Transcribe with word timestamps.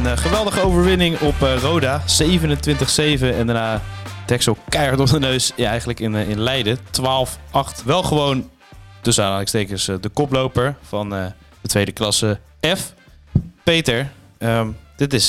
Een 0.00 0.06
eh, 0.06 0.16
geweldige 0.16 0.60
overwinning 0.60 1.20
op 1.20 1.42
eh, 1.42 1.58
Roda. 1.62 2.00
27-7 2.00 2.04
en 3.20 3.46
daarna 3.46 3.82
Texel 4.26 4.56
keihard 4.68 5.00
op 5.00 5.06
de 5.06 5.18
neus. 5.18 5.52
Ja, 5.56 5.68
eigenlijk 5.68 6.00
in, 6.00 6.14
eh, 6.14 6.28
in 6.28 6.40
Leiden. 6.40 6.78
12-8. 6.90 7.82
Wel 7.84 8.02
gewoon, 8.02 8.50
tussen 9.00 9.24
aanhalingstekens, 9.24 9.84
de 9.84 10.10
koploper 10.12 10.76
van 10.82 11.10
de 11.10 11.68
tweede 11.68 11.92
klasse 11.92 12.38
F. 12.76 12.94
Peter, 13.62 14.10
ehm, 14.38 14.68
dit 14.96 15.12
is, 15.12 15.28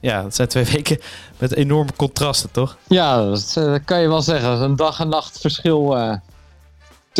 ja, 0.00 0.24
het 0.24 0.34
zijn 0.34 0.48
twee 0.48 0.64
weken 0.74 0.98
met 1.38 1.54
enorme 1.54 1.92
contrasten, 1.96 2.50
toch? 2.50 2.76
Ja, 2.88 3.24
dat 3.24 3.80
kan 3.84 4.00
je 4.00 4.08
wel 4.08 4.22
zeggen. 4.22 4.50
Een 4.60 4.76
dag 4.76 5.00
en 5.00 5.08
nacht 5.08 5.40
verschil 5.40 5.96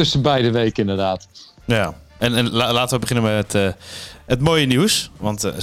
tussen 0.01 0.23
beide 0.23 0.51
weken 0.51 0.81
inderdaad. 0.83 1.29
Ja. 1.65 1.95
En, 2.19 2.35
en 2.35 2.51
la- 2.51 2.73
laten 2.73 2.95
we 2.95 3.07
beginnen 3.07 3.35
met 3.35 3.55
eh, 3.55 3.69
het 4.27 4.41
mooie 4.41 4.67
nieuws. 4.67 5.11
Want 5.17 5.45
eh, 5.45 5.53
27-7, 5.53 5.55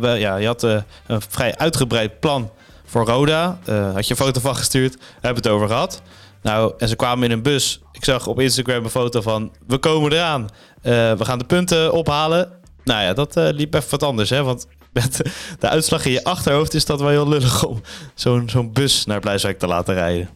we- 0.00 0.16
ja, 0.18 0.36
je 0.36 0.46
had 0.46 0.64
eh, 0.64 0.76
een 1.06 1.20
vrij 1.28 1.56
uitgebreid 1.56 2.20
plan 2.20 2.50
voor 2.84 3.04
Roda. 3.06 3.58
Eh, 3.64 3.94
had 3.94 4.06
je 4.06 4.10
een 4.10 4.24
foto 4.24 4.40
van 4.40 4.56
gestuurd, 4.56 4.96
hebben 5.20 5.42
het 5.42 5.52
over 5.52 5.66
gehad. 5.68 6.02
Nou, 6.42 6.72
en 6.78 6.88
ze 6.88 6.96
kwamen 6.96 7.24
in 7.24 7.30
een 7.30 7.42
bus. 7.42 7.80
Ik 7.92 8.04
zag 8.04 8.26
op 8.26 8.40
Instagram 8.40 8.84
een 8.84 8.90
foto 8.90 9.20
van, 9.20 9.52
we 9.66 9.78
komen 9.78 10.12
eraan. 10.12 10.48
Eh, 10.82 10.92
we 11.12 11.24
gaan 11.24 11.38
de 11.38 11.44
punten 11.44 11.92
ophalen. 11.92 12.50
Nou 12.84 13.02
ja, 13.02 13.12
dat 13.12 13.36
eh, 13.36 13.48
liep 13.50 13.74
even 13.74 13.90
wat 13.90 14.02
anders, 14.02 14.30
hè. 14.30 14.42
Want 14.42 14.66
met 14.92 15.20
de 15.58 15.68
uitslag 15.68 16.04
in 16.04 16.12
je 16.12 16.24
achterhoofd 16.24 16.74
is 16.74 16.84
dat 16.84 17.00
wel 17.00 17.08
heel 17.08 17.28
lullig 17.28 17.64
om 17.64 17.80
zo'n 18.14 18.48
zo'n 18.48 18.72
bus 18.72 19.04
naar 19.06 19.20
Blijswijk 19.20 19.58
te 19.58 19.66
laten 19.66 19.94
rijden. 19.94 20.28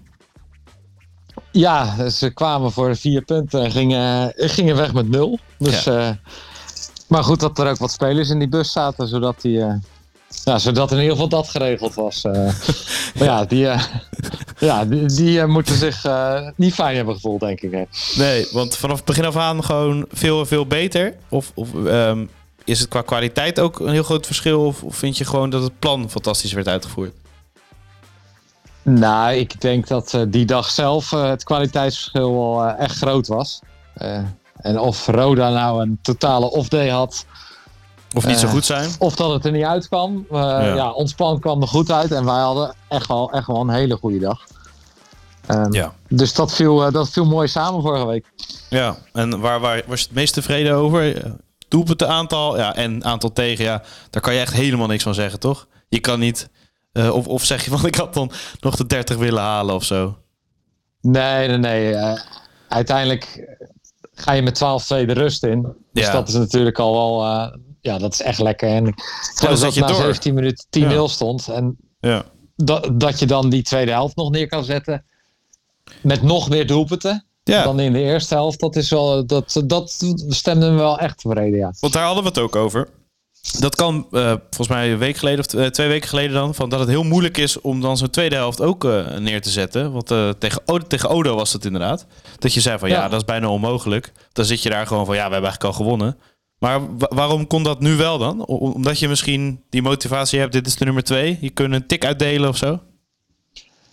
Ja, 1.61 2.09
ze 2.11 2.31
kwamen 2.31 2.73
voor 2.73 2.97
vier 2.97 3.23
punten 3.23 3.63
en 3.65 3.71
gingen, 3.71 4.33
gingen 4.37 4.77
weg 4.77 4.93
met 4.93 5.09
nul. 5.09 5.39
Dus, 5.59 5.85
Ja. 5.85 6.09
eh, 6.09 6.15
maar 7.09 7.25
goed 7.25 7.41
dat 7.41 7.59
er 7.59 7.69
ook 7.71 7.79
wat 7.79 7.91
spelers 7.93 8.29
in 8.31 8.39
die 8.39 8.49
bus 8.49 8.73
zaten, 8.73 9.09
zodat, 9.09 9.41
die, 9.41 9.61
eh, 9.61 9.75
ja, 10.45 10.59
zodat 10.59 10.91
in 10.91 10.97
ieder 10.97 11.13
geval 11.13 11.29
dat 11.29 11.49
geregeld 11.49 11.95
was. 11.95 12.25
eh. 12.25 12.33
maar 13.15 13.29
ja, 13.33 13.45
die, 13.45 13.69
eh, 13.69 13.83
ja, 14.59 14.85
die, 14.85 15.07
die 15.07 15.41
eh, 15.41 15.47
moeten 15.47 15.77
zich 15.77 16.05
eh, 16.05 16.49
niet 16.57 16.75
fijn 16.75 16.97
hebben 16.97 17.15
gevoeld, 17.15 17.41
denk 17.41 17.61
ik. 17.61 17.71
hè. 17.71 17.85
Nee, 18.17 18.47
want 18.53 18.77
vanaf 18.77 18.97
het 18.97 19.05
begin 19.05 19.25
af 19.25 19.37
aan 19.37 19.65
gewoon 19.65 20.07
veel 20.13 20.41
en 20.41 20.47
veel 20.47 20.67
beter. 20.67 21.15
Of, 21.29 21.53
of 21.55 21.69
ehm, 21.87 22.25
is 22.65 22.81
het 22.81 22.89
qua 22.89 23.03
kwaliteit 23.03 23.61
ook 23.61 23.81
een 23.81 23.93
heel 23.93 24.03
groot 24.03 24.27
verschil? 24.27 24.67
Of, 24.67 24.83
of 24.83 24.97
vind 24.97 25.19
je 25.19 25.25
gewoon 25.25 25.51
dat 25.51 25.63
het 25.63 25.79
plan 25.79 26.11
fantastisch 26.11 26.53
werd 26.53 26.69
uitgevoerd? 26.69 27.13
Nou, 28.89 29.33
ik 29.35 29.61
denk 29.61 29.87
dat 29.87 30.15
eh, 30.15 30.23
die 30.29 30.45
dag 30.45 30.71
zelf 30.71 31.13
eh, 31.13 31.29
het 31.29 31.45
kwaliteitsverschil 31.45 32.33
wel 32.33 32.65
eh, 32.65 32.79
echt 32.79 32.97
groot 32.97 33.27
was. 33.27 33.61
En 34.57 34.79
of 34.79 35.07
Roda 35.07 35.51
nou 35.51 35.83
een 35.83 35.99
totale 36.03 36.51
off-day 36.51 36.89
had, 36.89 37.27
Of 38.15 38.27
niet 38.27 38.39
zo 38.39 38.49
goed 38.49 38.65
zijn? 38.65 38.91
of 38.99 39.17
dat 39.17 39.33
het 39.33 39.45
er 39.45 39.53
niet 39.53 39.65
uitkwam. 39.65 40.27
Eh, 40.31 40.37
ja. 40.75 40.91
ons 40.91 41.15
plan 41.15 41.41
kwam 41.41 41.63
er 41.63 41.69
goed 41.69 41.91
uit 41.93 42.13
en 42.13 42.25
wij 42.25 42.41
hadden 42.41 42.75
echt 42.89 43.07
wel, 43.07 43.33
echt 43.33 43.47
wel 43.47 43.61
een 43.61 43.71
hele 43.71 43.97
goede 43.97 44.19
dag. 44.19 44.41
Ehm, 45.47 45.73
Ja. 45.73 45.93
Dus 46.09 46.35
dat 46.35 46.53
viel, 46.53 46.91
dat 46.91 47.11
viel 47.11 47.25
mooi 47.27 47.49
samen 47.49 47.83
vorige 47.83 48.07
week. 48.07 48.27
Ja, 48.69 48.97
en 49.13 49.41
waar, 49.41 49.61
waar 49.61 49.83
was 49.87 50.01
je 50.01 50.07
het 50.07 50.15
meest 50.15 50.35
tevreden 50.35 50.75
over? 50.75 51.23
Doelpunten 51.69 52.09
aantal, 52.09 52.57
ja, 52.57 52.75
en 52.75 53.05
aantal 53.05 53.33
tegen, 53.33 53.65
ja. 53.65 53.83
Daar 54.11 54.23
kan 54.23 54.35
je 54.35 54.41
echt 54.41 54.53
helemaal 54.53 54.87
niks 54.87 55.03
van 55.03 55.15
zeggen, 55.15 55.41
toch? 55.41 55.67
Je 55.89 56.01
kan 56.01 56.19
niet... 56.19 56.49
eh, 56.97 57.15
of, 57.15 57.27
of 57.27 57.45
zeg 57.45 57.65
je 57.65 57.71
van, 57.71 57.87
ik 57.93 57.95
had 57.95 58.15
dan 58.15 58.31
nog 58.61 58.77
de 58.77 58.87
30 58.87 59.17
willen 59.17 59.43
halen 59.43 59.75
of 59.75 59.85
zo. 59.85 60.17
Nee, 61.01 61.49
nee, 61.49 61.57
nee. 61.59 61.95
eh, 61.95 62.21
uiteindelijk 62.69 63.55
ga 64.15 64.33
je 64.33 64.43
met 64.43 64.57
12-2 64.65 65.07
de 65.07 65.13
rust 65.13 65.43
in. 65.45 65.63
Dus 65.93 66.07
Ja. 66.07 66.13
dat 66.13 66.29
is 66.29 66.35
natuurlijk 66.35 66.79
al 66.79 66.93
wel... 66.93 67.23
eh, 67.25 67.53
ja, 67.81 67.99
dat 67.99 68.13
is 68.13 68.23
echt 68.23 68.39
lekker. 68.41 68.69
En 68.69 68.87
ik 68.87 68.95
geloof 69.35 69.61
dat 69.61 69.75
je 69.75 69.81
na 69.81 69.87
door. 69.87 69.97
17 69.97 70.35
minuten 70.35 70.67
10-0 70.71 70.81
Ja. 70.81 71.07
stond. 71.07 71.49
En 71.49 71.77
Ja. 72.01 72.25
dat, 72.57 73.01
dat 73.01 73.19
je 73.19 73.27
dan 73.27 73.51
die 73.51 73.63
tweede 73.63 73.91
helft 73.91 74.17
nog 74.17 74.31
neer 74.31 74.47
kan 74.49 74.65
zetten. 74.65 75.05
Met 76.03 76.23
nog 76.23 76.49
meer 76.49 76.67
doelpunten 76.67 77.25
Ja, 77.43 77.63
dan 77.65 77.81
in 77.81 77.93
de 77.93 78.01
eerste 78.01 78.35
helft. 78.35 78.61
Dat, 78.61 78.77
is 78.77 78.91
wel, 78.91 79.27
dat, 79.27 79.63
dat 79.65 80.05
stemde 80.29 80.71
me 80.71 80.77
wel 80.77 80.99
echt 80.99 81.19
tevreden, 81.19 81.59
ja. 81.59 81.73
Want 81.81 81.93
daar 81.93 82.05
hadden 82.05 82.23
we 82.23 82.29
het 82.29 82.39
ook 82.39 82.57
over. 82.57 82.89
Dat 83.59 83.75
kan 83.75 84.07
eh, 84.13 84.27
volgens 84.27 84.69
mij 84.69 84.93
een 84.93 84.99
week 84.99 85.17
geleden 85.17 85.45
of 85.47 85.55
eh, 85.55 85.67
twee 85.67 85.89
weken 85.89 86.09
geleden 86.09 86.33
dan. 86.33 86.55
Van 86.55 86.69
dat 86.69 86.81
het 86.81 86.89
heel 86.89 87.03
moeilijk 87.03 87.37
is 87.39 87.61
om 87.61 87.81
dan 87.81 87.97
zo'n 87.97 88.11
tweede 88.11 88.35
helft 88.37 88.61
ook 88.61 88.85
eh, 88.85 89.17
neer 89.17 89.43
te 89.43 89.51
zetten. 89.51 89.93
Want 89.93 90.07
tegen, 90.41 90.61
Odo, 90.67 90.87
tegen 90.87 91.09
Odo 91.09 91.35
was 91.35 91.53
het 91.53 91.65
inderdaad. 91.65 92.07
Dat 92.39 92.55
je 92.55 92.61
zei 92.61 92.79
van 92.79 92.89
ja. 92.89 92.95
Ja. 93.03 93.09
dat 93.09 93.21
is 93.21 93.25
bijna 93.27 93.49
onmogelijk. 93.49 94.13
Dan 94.33 94.45
zit 94.45 94.63
je 94.63 94.71
daar 94.71 94.87
gewoon 94.87 95.07
van 95.07 95.15
ja, 95.15 95.27
we 95.27 95.33
hebben 95.33 95.51
eigenlijk 95.51 95.79
al 95.79 95.85
gewonnen. 95.85 96.17
Maar 96.59 96.97
wa- 96.99 97.11
waarom 97.15 97.47
kon 97.47 97.63
dat 97.63 97.81
nu 97.81 97.97
wel 97.97 98.19
dan? 98.19 98.45
Omdat 98.47 98.99
je 98.99 99.09
misschien 99.09 99.63
die 99.71 99.83
motivatie 99.83 100.39
hebt, 100.39 100.53
dit 100.53 100.67
is 100.67 100.77
de 100.77 100.85
nummer 100.85 101.03
twee. 101.03 101.39
Je 101.41 101.51
kunt 101.51 101.75
een 101.75 101.87
tik 101.87 102.05
uitdelen 102.05 102.49
of 102.49 102.57
zo. 102.57 102.81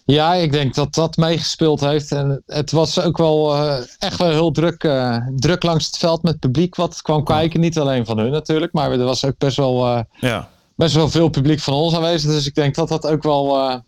Ja, 0.06 0.34
ik 0.34 0.52
denk 0.52 0.74
dat 0.75 0.94
dat 0.94 1.18
meegespeeld 1.18 1.80
heeft. 1.80 2.12
En 2.12 2.44
het 2.46 2.72
was 2.72 3.00
ook 3.00 3.18
wel 3.18 3.56
eh, 3.56 3.78
echt 4.00 4.18
wel 4.18 4.30
heel 4.30 4.52
druk, 4.52 4.84
eh, 4.84 5.18
druk 5.36 5.64
langs 5.64 5.86
het 5.86 5.97
veld 5.97 6.24
met 6.24 6.40
publiek 6.40 6.75
wat 6.75 7.02
kwam 7.02 7.24
kijken. 7.24 7.59
Niet 7.59 7.80
alleen 7.80 8.06
van 8.06 8.18
hun 8.18 8.31
natuurlijk, 8.31 8.74
maar 8.74 8.92
er 8.92 9.03
was 9.03 9.25
ook 9.25 9.38
best 9.38 9.58
wel, 9.58 9.86
eh, 9.86 10.02
Ja, 10.19 10.50
best 10.75 10.96
wel 10.96 11.09
veel 11.09 11.30
publiek 11.30 11.59
van 11.59 11.74
ons 11.74 11.96
aanwezig. 11.96 12.31
Dus 12.31 12.46
ik 12.46 12.56
denk 12.56 12.75
dat 12.75 12.88
dat 12.90 13.08
ook 13.08 13.24
wel, 13.24 13.81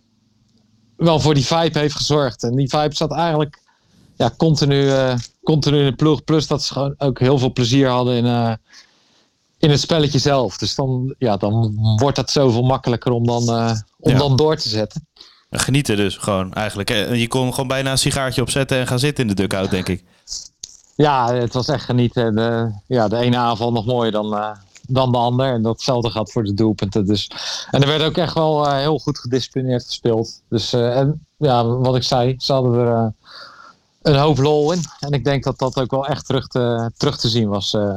wel 0.95 1.19
voor 1.19 1.33
die 1.33 1.45
vibe 1.45 1.79
heeft 1.79 1.95
gezorgd. 1.95 2.43
En 2.43 2.55
die 2.55 2.69
vibe 2.69 2.95
zat 2.95 3.11
eigenlijk 3.11 3.61
ja, 4.17 4.31
continu, 4.37 4.91
continu 5.43 5.79
in 5.79 5.85
de 5.85 5.95
ploeg. 5.95 6.23
Plus 6.23 6.47
dat 6.47 6.63
ze 6.63 6.73
gewoon 6.73 6.95
ook 6.97 7.19
heel 7.19 7.37
veel 7.37 7.51
plezier 7.53 7.87
hadden 7.89 8.15
in, 8.15 8.57
in 9.59 9.69
het 9.69 9.79
spelletje 9.79 10.19
zelf. 10.19 10.57
Dus 10.57 10.75
dan, 10.75 11.15
ja, 11.17 11.37
dan 11.37 11.75
wordt 11.99 12.15
dat 12.15 12.31
zoveel 12.31 12.63
makkelijker 12.63 13.11
om 13.11 13.25
dan, 13.25 13.49
om 13.99 14.11
Ja. 14.11 14.17
dan 14.17 14.35
door 14.35 14.55
te 14.55 14.69
zetten. 14.69 15.07
Genieten 15.49 15.95
dus 15.97 16.17
gewoon 16.17 16.53
eigenlijk. 16.53 16.89
En 16.89 17.17
Je 17.19 17.27
kon 17.27 17.51
gewoon 17.53 17.67
bijna 17.67 17.91
een 17.91 17.97
sigaartje 17.97 18.41
opzetten 18.41 18.77
en 18.77 18.87
gaan 18.87 18.99
zitten 18.99 19.27
in 19.29 19.35
de 19.35 19.47
dugout, 19.47 19.69
denk 19.69 19.87
ik. 19.87 20.03
Ja, 20.95 21.33
het 21.33 21.53
was 21.53 21.67
echt 21.67 21.83
genieten. 21.85 22.35
De, 22.35 22.71
ja, 22.87 23.07
de 23.07 23.17
ene 23.17 23.37
aanval 23.37 23.71
nog 23.71 23.85
mooier 23.85 24.11
dan, 24.11 24.35
eh, 24.37 24.51
dan 24.87 25.11
de 25.11 25.17
ander. 25.17 25.53
En 25.53 25.61
datzelfde 25.61 26.09
gaat 26.09 26.31
voor 26.31 26.43
de 26.43 26.53
doelpunten. 26.53 27.05
Dus. 27.05 27.31
En 27.71 27.81
er 27.81 27.87
werd 27.87 28.01
ook 28.01 28.17
echt 28.17 28.33
wel 28.33 28.67
eh, 28.67 28.77
heel 28.77 28.99
goed 28.99 29.19
gedisciplineerd 29.19 29.85
gespeeld. 29.85 30.41
Dus 30.49 30.73
eh, 30.73 30.97
en, 30.97 31.25
ja, 31.37 31.65
wat 31.65 31.95
ik 31.95 32.03
zei, 32.03 32.35
ze 32.37 32.53
hadden 32.53 32.73
er 32.73 32.93
eh, 32.93 33.07
een 34.01 34.15
hoop 34.19 34.37
lol 34.37 34.71
in. 34.71 34.81
En 34.99 35.11
ik 35.11 35.23
denk 35.23 35.43
dat 35.43 35.59
dat 35.59 35.79
ook 35.79 35.91
wel 35.91 36.07
echt 36.07 36.25
terug 36.25 36.47
te, 36.47 36.91
terug 36.97 37.17
te 37.17 37.29
zien 37.29 37.47
was 37.49 37.73
eh, 37.73 37.95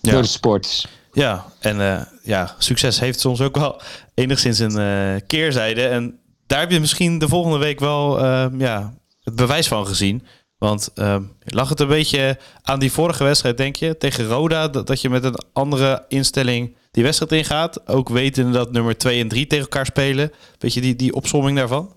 Ja. 0.00 0.12
door 0.12 0.22
de 0.22 0.28
sporters. 0.28 0.86
Ja, 1.12 1.44
en 1.58 1.80
eh, 1.80 2.00
ja, 2.22 2.54
succes 2.58 3.00
heeft 3.00 3.20
soms 3.20 3.40
ook 3.40 3.56
wel 3.56 3.80
enigszins 4.14 4.58
een 4.58 4.78
eh, 4.78 5.20
keerzijde. 5.26 5.86
En 5.86 6.18
daar 6.46 6.60
heb 6.60 6.70
je 6.70 6.80
misschien 6.80 7.18
de 7.18 7.28
volgende 7.28 7.58
week 7.58 7.80
wel 7.80 8.18
eh, 8.20 8.46
ja, 8.58 8.94
het 9.22 9.34
bewijs 9.36 9.68
van 9.68 9.86
gezien. 9.86 10.22
Want 10.58 10.90
eh, 10.94 11.16
lag 11.44 11.68
het 11.68 11.80
een 11.80 11.88
beetje 11.88 12.38
aan 12.62 12.78
die 12.78 12.92
vorige 12.92 13.24
wedstrijd, 13.24 13.56
denk 13.56 13.76
je, 13.76 13.96
tegen 13.98 14.26
Roda, 14.26 14.68
dat, 14.68 14.86
dat 14.86 15.00
je 15.00 15.10
met 15.10 15.24
een 15.24 15.38
andere 15.52 16.04
instelling 16.08 16.76
die 16.90 17.02
wedstrijd 17.02 17.32
ingaat. 17.32 17.88
Ook 17.88 18.08
wetende 18.08 18.52
dat 18.52 18.72
nummer 18.72 18.96
2 18.98 19.20
en 19.20 19.28
3 19.28 19.46
tegen 19.46 19.64
elkaar 19.64 19.86
spelen. 19.86 20.32
Weet 20.58 20.74
je 20.74 20.80
die, 20.80 20.96
die 20.96 21.14
opsomming 21.14 21.56
daarvan? 21.56 21.92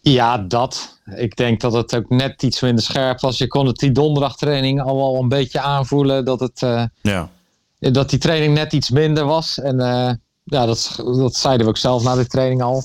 Ja, 0.00 0.38
dat. 0.38 0.98
Ik 1.16 1.36
denk 1.36 1.60
dat 1.60 1.72
het 1.72 1.96
ook 1.96 2.08
net 2.08 2.42
iets 2.42 2.60
minder 2.60 2.84
scherp 2.84 3.20
was. 3.20 3.38
Je 3.38 3.46
kon 3.46 3.66
het 3.66 3.76
die 3.78 3.92
donderdagtraining 3.92 4.82
al 4.82 4.96
wel 4.96 5.22
een 5.22 5.28
beetje 5.28 5.60
aanvoelen 5.60 6.24
dat 6.24 6.40
het... 6.40 6.62
eh, 6.62 6.84
Ja. 7.02 7.30
dat 7.78 8.10
die 8.10 8.18
training 8.18 8.54
net 8.54 8.72
iets 8.72 8.90
minder 8.90 9.24
was. 9.24 9.58
En 9.60 9.80
eh, 9.80 10.12
ja, 10.44 10.66
dat, 10.66 10.94
dat 10.96 11.36
zeiden 11.36 11.66
we 11.66 11.72
ook 11.72 11.78
zelf 11.78 12.02
na 12.02 12.14
de 12.14 12.26
training 12.26 12.62
al. 12.62 12.84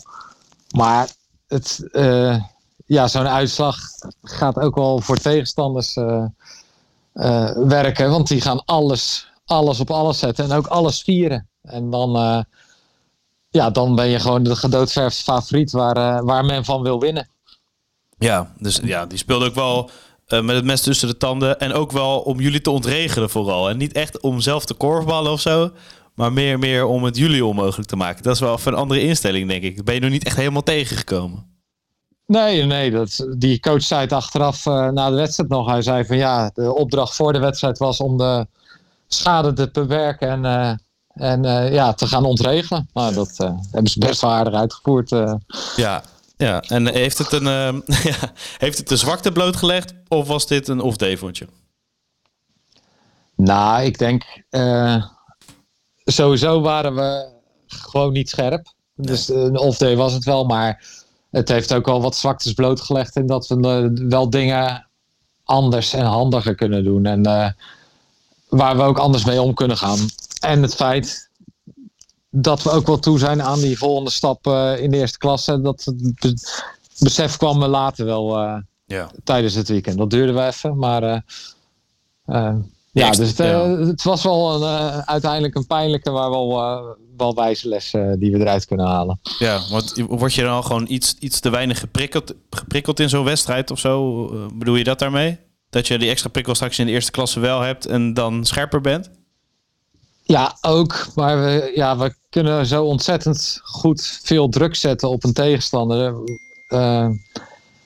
Maar 0.76 1.10
het, 1.48 1.88
eh, 1.92 2.44
ja, 2.86 3.08
zo'n 3.08 3.28
uitslag 3.28 3.80
gaat 4.22 4.60
ook 4.60 4.76
wel 4.76 5.00
voor 5.00 5.18
tegenstanders 5.18 5.96
eh, 5.96 6.26
eh, 7.14 7.52
werken. 7.58 8.10
Want 8.10 8.28
die 8.28 8.42
gaan 8.42 8.66
alles, 8.66 9.28
alles 9.46 9.80
op 9.80 9.92
alles 9.92 10.20
zetten 10.20 10.46
en 10.46 10.58
ook 10.58 10.68
alles 10.68 11.02
vieren. 11.02 11.48
En 11.62 11.90
dan, 11.90 12.46
ja, 13.50 13.70
dan 13.70 13.96
ben 13.96 14.08
je 14.08 14.20
gewoon 14.20 14.44
de 14.44 14.56
gedoodverfde 14.56 15.24
favoriet 15.24 15.72
waar, 15.72 16.26
waar 16.26 16.46
men 16.46 16.66
van 16.66 16.82
wil 16.82 17.00
winnen. 17.00 17.30
Ja, 18.18 18.54
dus 18.58 18.80
ja, 18.84 19.06
die 19.06 19.18
speelde 19.18 19.46
ook 19.46 19.56
wel 19.56 19.90
met 20.28 20.56
het 20.56 20.66
mes 20.66 20.82
tussen 20.82 21.08
de 21.08 21.18
tanden. 21.18 21.60
En 21.60 21.74
ook 21.74 21.92
wel 21.92 22.20
om 22.20 22.40
jullie 22.40 22.62
te 22.62 22.70
ontregelen 22.70 23.30
vooral. 23.30 23.70
En 23.70 23.78
niet 23.78 23.94
echt 23.94 24.20
om 24.20 24.40
zelf 24.40 24.66
te 24.66 24.74
korfballen 24.74 25.32
of 25.32 25.42
zo. 25.42 25.72
Maar 26.20 26.34
meer, 26.34 26.60
meer 26.60 26.86
om 26.86 27.04
het 27.04 27.18
jullie 27.18 27.46
onmogelijk 27.46 27.90
te 27.90 27.96
maken. 27.96 28.24
Dat 28.24 28.34
is 28.34 28.40
wel 28.40 28.56
even 28.56 28.72
een 28.72 28.80
andere 28.80 29.02
instelling, 29.02 29.48
denk 29.48 29.64
ik. 29.64 29.84
Ben 29.84 29.94
je 29.94 30.00
nog 30.00 30.10
niet 30.10 30.24
echt 30.24 30.36
helemaal 30.36 30.64
tegengekomen? 30.64 31.46
Nee, 32.26 32.64
nee, 32.64 32.92
dat, 32.92 33.28
die 33.38 33.60
coach 33.60 33.82
zei 33.82 34.02
het 34.02 34.14
achteraf 34.14 34.66
eh, 34.66 34.88
na 34.88 35.10
de 35.10 35.16
wedstrijd 35.16 35.50
nog. 35.50 35.70
Hij 35.70 35.82
zei 35.82 36.06
van 36.06 36.18
ja, 36.18 36.52
de 36.54 36.74
opdracht 36.76 37.16
voor 37.16 37.34
de 37.34 37.40
wedstrijd 37.40 37.78
was 37.78 38.00
om 38.00 38.18
de 38.18 38.48
schade 39.08 39.54
te 39.54 39.70
beperken 39.72 40.30
en, 40.30 40.46
eh, 40.46 40.74
en 41.30 41.46
eh, 41.46 41.74
ja, 41.74 41.94
te 41.94 42.08
gaan 42.08 42.26
ontregelen. 42.26 42.90
Nou, 42.94 43.14
dat 43.14 43.38
hebben 43.72 43.92
ze 43.92 44.00
best 44.00 44.22
wel 44.22 44.32
aardig 44.32 44.54
uitgevoerd. 44.54 45.10
Ja, 45.76 46.04
Ja, 46.38 46.62
en 46.62 46.94
heeft 46.94 47.18
het 47.18 47.32
een, 47.32 47.44
ja, 48.12 48.32
heeft 48.58 48.78
het 48.78 48.88
de 48.88 48.98
zwakte 48.98 49.32
blootgelegd 49.32 49.94
of 50.08 50.28
was 50.28 50.48
dit 50.48 50.68
een 50.68 50.82
off-day 50.82 51.18
vondje? 51.18 51.48
Nou, 53.36 53.84
ik 53.84 53.98
denk 53.98 54.24
sowieso 56.12 56.62
waren 56.62 56.96
we 56.96 57.28
gewoon 57.68 58.14
niet 58.14 58.30
scherp. 58.30 58.74
Dus 58.96 59.30
een 59.30 59.58
off-day 59.58 59.96
was 59.96 60.14
het 60.14 60.24
wel, 60.24 60.46
maar 60.46 60.86
het 61.30 61.50
heeft 61.50 61.74
ook 61.74 61.86
wel 61.86 62.02
wat 62.02 62.16
zwaktes 62.16 62.54
blootgelegd 62.54 63.16
in 63.16 63.28
dat 63.28 63.48
we 63.48 63.56
uh, 63.96 64.08
wel 64.10 64.30
dingen 64.30 64.88
anders 65.44 65.94
en 65.94 66.06
handiger 66.06 66.56
kunnen 66.56 66.84
doen. 66.84 67.06
En 67.06 67.22
waar 68.50 68.78
we 68.78 68.84
ook 68.84 68.98
anders 68.98 69.26
mee 69.26 69.42
om 69.42 69.54
kunnen 69.54 69.78
gaan. 69.78 70.00
En 70.40 70.62
het 70.62 70.76
feit 70.76 71.30
dat 72.30 72.64
we 72.64 72.70
ook 72.70 72.88
wel 72.88 73.00
toe 73.00 73.20
zijn 73.20 73.42
aan 73.42 73.60
die 73.60 73.78
volgende 73.78 74.12
stap 74.12 74.48
uh, 74.48 74.82
in 74.82 74.92
de 74.92 74.98
eerste 74.98 75.18
klasse. 75.18 75.62
Dat 75.62 75.94
het 76.16 76.64
besef 77.00 77.38
kwam 77.38 77.58
me 77.58 77.68
later 77.68 78.06
wel 78.06 78.40
uh, 78.44 78.58
ja. 78.86 79.12
tijdens 79.24 79.54
het 79.54 79.68
weekend. 79.68 79.98
Dat 79.98 80.10
duurde 80.10 80.34
wel 80.34 80.48
even, 80.48 80.78
maar 80.78 81.24
ja, 83.00 83.12
dus 83.12 83.28
het, 83.28 83.38
ja. 83.38 83.70
het, 83.70 84.04
was 84.04 84.24
wel 84.24 84.64
een, 84.64 85.06
uiteindelijk 85.06 85.56
een 85.56 85.68
pijnlijke, 85.68 86.12
maar 86.12 86.30
wel, 86.30 86.50
wel 87.18 87.36
wijze 87.36 87.68
les 87.68 87.92
die 87.92 88.32
we 88.32 88.40
eruit 88.40 88.66
kunnen 88.66 88.86
halen. 88.86 89.20
Ja, 89.40 89.60
want 89.70 90.04
word 90.08 90.34
je 90.34 90.42
dan 90.42 90.54
al 90.54 90.64
gewoon 90.64 90.86
iets, 90.90 91.16
iets 91.20 91.40
te 91.40 91.50
weinig 91.50 91.80
geprikkeld, 91.80 92.34
geprikkeld 92.50 93.00
in 93.00 93.10
zo'n 93.10 93.24
wedstrijd 93.24 93.72
of 93.72 93.80
zo? 93.80 94.26
bedoel 94.54 94.76
je 94.76 94.84
dat 94.84 95.00
daarmee? 95.00 95.38
Dat 95.70 95.88
je 95.88 95.98
die 95.98 96.10
extra 96.10 96.30
prikkel 96.30 96.56
straks 96.56 96.80
in 96.80 96.86
de 96.86 96.92
eerste 96.92 97.12
klasse 97.12 97.40
wel 97.40 97.62
hebt 97.62 97.86
en 97.86 98.14
dan 98.14 98.46
scherper 98.46 98.82
bent? 98.82 99.10
Ja, 100.30 100.58
ook. 100.62 101.08
Maar 101.16 101.42
we, 101.44 101.72
ja, 101.76 101.98
we 101.98 102.14
kunnen 102.30 102.66
zo 102.66 102.84
ontzettend 102.84 103.60
goed 103.64 104.20
veel 104.24 104.50
druk 104.50 104.76
zetten 104.76 105.10
op 105.10 105.24
een 105.24 105.34
tegenstander. 105.34 106.16
Uh, 106.70 107.10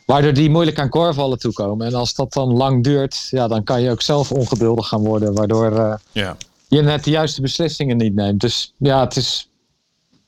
waardoor 0.05 0.33
die 0.33 0.49
moeilijk 0.49 0.79
aan 0.79 0.89
koorvallen 0.89 1.39
toekomen. 1.39 1.87
En 1.87 1.93
als 1.93 2.15
dat 2.15 2.33
dan 2.33 2.53
lang 2.53 2.83
duurt, 2.83 3.27
ja, 3.29 3.47
dan 3.47 3.63
kan 3.63 3.81
je 3.81 3.91
ook 3.91 4.01
zelf 4.01 4.31
ongeduldig 4.31 4.87
gaan 4.87 5.03
worden. 5.03 5.33
Waardoor 5.33 5.71
uh, 5.71 5.93
ja. 6.11 6.37
je 6.67 6.81
net 6.81 7.03
de 7.03 7.09
juiste 7.09 7.41
beslissingen 7.41 7.97
niet 7.97 8.15
neemt. 8.15 8.41
Dus 8.41 8.73
ja, 8.77 8.99
het 9.03 9.15
is 9.15 9.49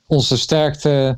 onze 0.08 0.38
sterkte 0.38 1.18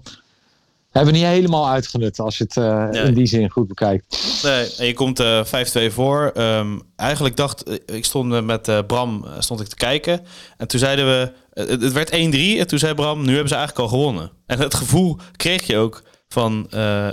hebben 0.97 1.15
we 1.15 1.19
niet 1.19 1.29
helemaal 1.29 1.69
uitgenut 1.69 2.19
als 2.19 2.37
je 2.37 2.43
het 2.43 2.55
uh, 2.55 3.05
in 3.05 3.13
die 3.13 3.25
zin 3.25 3.49
goed 3.49 3.67
bekijkt. 3.67 4.39
Nee, 4.43 4.75
en 4.77 4.85
je 4.85 4.93
komt 4.93 5.19
uh, 5.19 5.45
5-2 5.89 5.93
voor. 5.93 6.31
Um, 6.37 6.81
eigenlijk 6.95 7.35
dacht 7.35 7.81
ik, 7.85 8.05
stond 8.05 8.45
met 8.45 8.67
uh, 8.67 8.79
Bram 8.87 9.25
stond 9.39 9.59
ik 9.59 9.67
te 9.67 9.75
kijken. 9.75 10.25
En 10.57 10.67
toen 10.67 10.79
zeiden 10.79 11.05
we, 11.05 11.31
het, 11.53 11.81
het 11.81 11.93
werd 11.93 12.11
1-3. 12.11 12.13
En 12.59 12.67
toen 12.67 12.79
zei 12.79 12.93
Bram, 12.93 13.21
nu 13.21 13.31
hebben 13.31 13.49
ze 13.49 13.55
eigenlijk 13.55 13.91
al 13.91 13.97
gewonnen. 13.97 14.31
En 14.45 14.59
het 14.59 14.73
gevoel 14.73 15.17
kreeg 15.35 15.67
je 15.67 15.77
ook 15.77 16.03
van, 16.29 16.67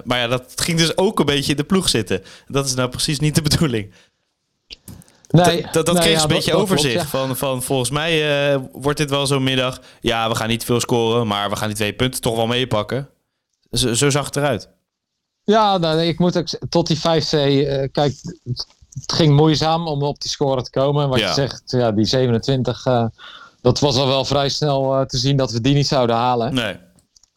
maar 0.04 0.18
ja, 0.18 0.26
dat 0.26 0.52
ging 0.56 0.78
dus 0.78 0.96
ook 0.96 1.18
een 1.18 1.26
beetje 1.26 1.50
in 1.50 1.56
de 1.56 1.64
ploeg 1.64 1.88
zitten. 1.88 2.22
Dat 2.48 2.66
is 2.66 2.74
nou 2.74 2.88
precies 2.88 3.18
niet 3.18 3.34
de 3.34 3.42
bedoeling. 3.42 3.92
Nee, 5.28 5.62
dat, 5.62 5.72
dat, 5.72 5.86
dat 5.86 5.98
kreeg 5.98 6.16
ja, 6.16 6.22
een 6.22 6.28
beetje 6.28 6.54
overzicht. 6.54 7.06
van, 7.06 7.36
van 7.36 7.62
volgens 7.62 7.90
mij 7.90 8.58
wordt 8.72 8.98
dit 8.98 9.10
wel 9.10 9.26
zo'n 9.26 9.42
middag. 9.42 9.80
Ja, 10.00 10.28
we 10.28 10.34
gaan 10.34 10.48
niet 10.48 10.64
veel 10.64 10.80
scoren, 10.80 11.26
maar 11.26 11.50
we 11.50 11.56
gaan 11.56 11.68
die 11.68 11.76
twee 11.76 11.92
punten 11.92 12.20
toch 12.20 12.36
wel 12.36 12.46
meepakken. 12.46 13.08
Zo, 13.70 13.94
zo 13.94 14.10
zag 14.10 14.24
het 14.24 14.36
eruit. 14.36 14.68
Ja, 15.44 15.78
nou, 15.78 16.00
ik 16.00 16.18
moet 16.18 16.38
ook 16.38 16.46
tot 16.68 16.86
die 16.86 16.98
5C. 16.98 17.32
Uh, 17.32 17.82
eh, 17.82 17.92
kijk, 17.92 18.14
het 18.92 19.12
ging 19.12 19.36
moeizaam 19.36 19.86
om 19.86 20.02
op 20.02 20.20
die 20.20 20.30
score 20.30 20.62
te 20.62 20.70
komen. 20.70 21.08
Wat 21.08 21.20
je 21.20 21.32
zegt, 21.32 21.62
ja, 21.66 21.92
die 21.92 22.04
27. 22.04 22.86
Uh, 22.86 23.06
dat 23.60 23.80
was 23.80 23.96
al 23.96 24.06
wel 24.06 24.24
vrij 24.24 24.48
snel 24.48 25.06
te 25.06 25.18
zien 25.18 25.36
dat 25.36 25.50
we 25.50 25.60
die 25.60 25.74
niet 25.74 25.86
zouden 25.86 26.16
halen. 26.16 26.54
Nee. 26.54 26.76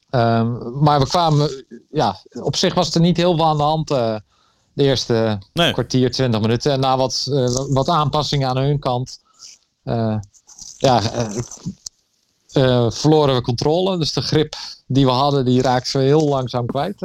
Um, 0.09 0.79
maar 0.79 0.99
we 0.99 1.07
kwamen, 1.07 1.65
ja, 1.91 2.17
op 2.41 2.55
zich 2.55 2.73
was 2.73 2.95
er 2.95 3.01
niet 3.01 3.17
heel 3.17 3.35
veel 3.35 3.45
aan 3.45 3.57
de 3.57 3.63
hand. 3.63 3.87
de 3.87 4.83
eerste 4.83 5.39
nee. 5.53 5.71
kwartier, 5.71 6.11
20 6.11 6.41
minuten. 6.41 6.71
En 6.71 6.79
na 6.79 6.97
wat, 6.97 7.27
wat 7.69 7.89
aanpassingen 7.89 8.47
aan 8.47 8.57
hun 8.57 8.79
kant. 8.79 9.19
ja, 10.77 11.01
verloren 12.91 13.35
we 13.35 13.41
controle. 13.41 13.97
Dus 13.97 14.13
de 14.13 14.21
grip 14.21 14.55
die 14.87 15.05
we 15.05 15.11
hadden, 15.11 15.45
die 15.45 15.61
raakten 15.61 15.99
we 15.99 16.05
heel 16.05 16.27
langzaam 16.27 16.65
kwijt. 16.65 16.99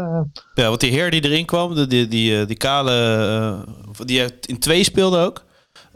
Ja, 0.54 0.68
want 0.68 0.80
die 0.80 0.90
heer 0.90 1.10
die 1.10 1.24
erin 1.24 1.46
kwam, 1.46 1.74
die, 1.74 1.86
die, 1.86 2.08
die, 2.08 2.40
eh, 2.40 2.46
die 2.46 2.56
kale, 2.56 3.64
die 4.04 4.40
in 4.40 4.58
twee 4.58 4.84
speelde 4.84 5.18
ook. 5.18 5.44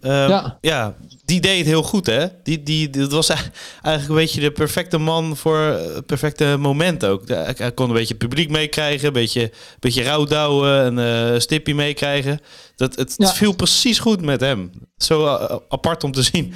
Uh, 0.06 0.28
ja. 0.28 0.58
ja, 0.60 0.94
die 1.24 1.40
deed 1.40 1.58
het 1.58 1.66
heel 1.66 1.82
goed, 1.82 2.06
hè? 2.06 2.26
Die, 2.42 2.62
die, 2.62 2.90
dat 2.90 3.12
was 3.12 3.28
eigenlijk 3.28 4.08
een 4.08 4.14
beetje 4.14 4.40
de 4.40 4.50
perfecte 4.50 4.98
man 4.98 5.36
voor 5.36 5.58
het 5.58 6.06
perfecte 6.06 6.56
moment 6.58 7.04
ook. 7.04 7.28
Hij 7.28 7.72
kon 7.74 7.88
een 7.88 7.94
beetje 7.94 8.14
publiek 8.14 8.50
meekrijgen, 8.50 9.06
een 9.06 9.12
beetje, 9.12 9.52
beetje 9.78 10.04
rouwdouwen 10.04 10.84
en 10.84 10.96
een 10.96 11.40
stipje 11.40 11.74
meekrijgen. 11.74 12.40
Dat, 12.76 12.96
het, 12.96 13.14
ja. 13.16 13.32
viel 13.32 13.52
precies 13.52 13.98
goed 13.98 14.22
met 14.22 14.40
hem. 14.40 14.70
Zo 14.96 15.26
apart 15.68 16.04
om 16.04 16.12
te 16.12 16.22
zien. 16.22 16.54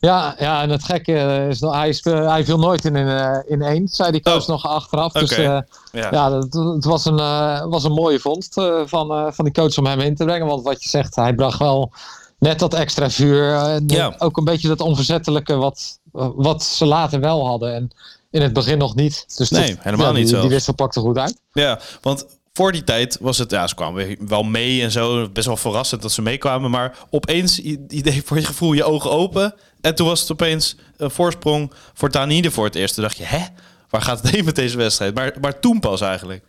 Ja, 0.00 0.34
ja, 0.38 0.62
en 0.62 0.70
het 0.70 0.84
gekke 0.84 1.46
is, 1.48 1.60
hij, 1.60 1.92
speel, 1.92 2.30
hij 2.30 2.44
viel 2.44 2.58
nooit 2.58 2.84
in, 2.84 2.96
in, 2.96 3.08
eh, 3.08 3.38
in 3.46 3.62
één, 3.62 3.88
zei 3.88 4.10
die 4.10 4.22
coach 4.22 4.42
oh. 4.42 4.48
nog 4.48 4.66
achteraf. 4.66 5.12
Dus 5.12 5.38
uh, 5.38 5.44
ja, 5.44 5.62
ja 5.92 6.32
het, 6.32 6.54
het, 6.54 6.84
was, 6.84 7.04
een, 7.04 7.18
uh, 7.18 7.64
was 7.64 7.84
een 7.84 7.92
mooie 7.92 8.18
vondst 8.18 8.54
van, 8.84 9.34
van 9.34 9.44
die 9.44 9.54
coach 9.54 9.78
om 9.78 9.86
hem 9.86 10.00
in 10.00 10.14
te 10.14 10.24
brengen. 10.24 10.46
Want 10.46 10.62
wat 10.62 10.82
je 10.82 10.88
zegt, 10.88 11.16
hij 11.16 11.34
bracht 11.34 11.58
wel 11.58 11.92
net 12.38 12.58
dat 12.58 12.74
extra 12.74 13.10
vuur. 13.10 13.54
En 13.54 13.84
ja. 13.86 14.14
ook 14.18 14.36
een 14.36 14.44
beetje 14.44 14.68
dat 14.68 14.80
onverzettelijke 14.80 15.56
wat, 15.56 15.98
wat 16.12 16.62
ze 16.62 16.86
later 16.86 17.20
wel 17.20 17.46
hadden. 17.46 17.74
En 17.74 17.90
in 18.30 18.42
het 18.42 18.52
begin 18.52 18.78
nog 18.78 18.94
niet. 18.94 19.24
Dus 19.36 19.50
nee, 19.50 19.76
helemaal 19.80 20.12
niet 20.12 20.28
zo. 20.28 20.40
Die 20.40 20.50
wissel 20.50 20.74
pakte 20.74 21.00
goed 21.00 21.18
uit. 21.18 21.40
Ja, 21.52 21.80
want 22.00 22.26
voor 22.58 22.72
die 22.72 22.84
tijd 22.84 23.18
was 23.20 23.38
het, 23.38 23.50
ja, 23.50 23.66
ze 23.66 23.74
kwamen 23.74 24.16
wel 24.28 24.42
mee 24.42 24.82
en 24.82 24.90
zo. 24.90 25.28
Best 25.28 25.46
wel 25.46 25.56
verrassend 25.56 26.02
dat 26.02 26.12
ze 26.12 26.22
meekwamen. 26.22 26.70
Maar 26.70 26.98
opeens, 27.10 27.58
idee 27.88 28.22
voor 28.24 28.36
je 28.36 28.44
gevoel, 28.44 28.72
je 28.72 28.84
ogen 28.84 29.10
open. 29.10 29.54
En 29.80 29.94
toen 29.94 30.06
was 30.06 30.20
het 30.20 30.32
opeens 30.32 30.76
een 30.96 31.10
voorsprong 31.10 31.72
voor 31.94 32.10
Danide 32.10 32.50
voor 32.50 32.64
het 32.64 32.74
eerst. 32.74 32.94
Toen 32.94 33.02
dacht 33.02 33.16
je, 33.16 33.24
hè? 33.24 33.46
Waar 33.90 34.02
gaat 34.02 34.22
het 34.22 34.30
heen 34.30 34.44
met 34.44 34.54
deze 34.54 34.76
wedstrijd? 34.76 35.14
Maar, 35.14 35.34
maar 35.40 35.60
toen 35.60 35.80
pas 35.80 36.00
eigenlijk. 36.00 36.44